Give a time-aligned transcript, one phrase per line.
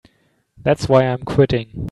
[0.57, 1.79] That's why I'm quitting.